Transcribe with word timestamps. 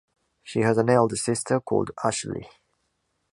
She 0.41 0.61
has 0.61 0.79
an 0.79 0.89
elder 0.89 1.15
sister 1.15 1.59
called 1.59 1.91
Ashley. 2.03 2.49